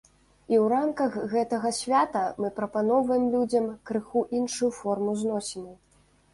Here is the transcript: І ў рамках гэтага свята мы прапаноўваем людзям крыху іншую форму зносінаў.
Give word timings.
І 0.51 0.55
ў 0.59 0.61
рамках 0.73 1.17
гэтага 1.33 1.71
свята 1.81 2.23
мы 2.41 2.51
прапаноўваем 2.61 3.29
людзям 3.35 3.69
крыху 3.93 4.27
іншую 4.41 4.73
форму 4.81 5.11
зносінаў. 5.25 5.75